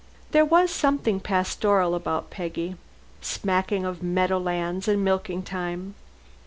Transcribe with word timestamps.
There 0.31 0.45
was 0.45 0.71
something 0.71 1.19
pastoral 1.19 1.93
about 1.93 2.31
Peggy, 2.31 2.75
smacking 3.21 3.85
of 3.85 4.01
meadow 4.01 4.39
lands 4.39 4.87
and 4.87 5.05
milking 5.05 5.43
time. 5.43 5.93